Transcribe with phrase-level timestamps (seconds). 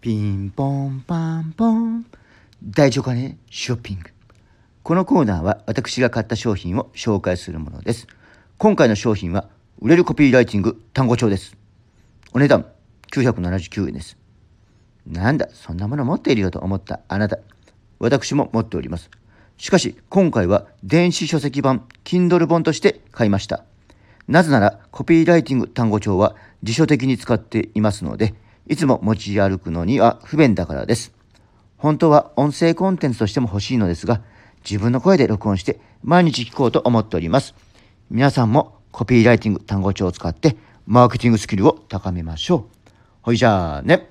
[0.00, 2.06] ピンポンパンポン。
[2.64, 4.10] 大丈夫かねショッピング。
[4.82, 8.06] このコーナーは私が買った商品を紹介するものです。
[8.56, 11.54] 今回の商品は売れるコピーライティング単語帳です。
[12.32, 12.64] お値段
[13.12, 14.16] 979円です。
[15.06, 17.38] なんだそんなもの持っているよと思ったあなた。
[17.98, 19.10] 私も持っております。
[19.58, 23.64] しかし今回は電子書籍版 Kindle 本として買いました。
[24.28, 28.32] なぜならコピーライティング単語帳は辞書的に使っていますので
[28.66, 31.12] いつも持ち歩くのには不便だからです。
[31.76, 34.20] 本当は音声コンテンツとしても欲しいのですが
[34.68, 37.54] 自分の声で録音して毎日聞こうと思っております。
[38.10, 40.56] 皆さんもコピーライティング単語帳を使って
[40.86, 42.90] マーケティングスキルを高めましょう。
[43.22, 44.10] ほいじゃあね。